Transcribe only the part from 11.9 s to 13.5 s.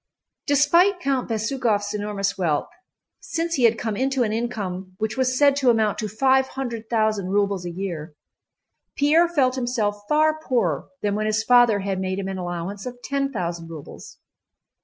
made him an allowance of ten